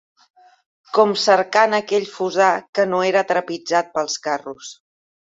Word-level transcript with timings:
Com 0.97 1.11
cercant 1.23 1.77
aquell 1.79 2.07
fossar 2.13 2.47
que 2.79 2.85
no 2.93 3.01
era 3.11 3.23
trepitjat 3.33 3.93
dels 3.99 4.17
carros 4.25 4.71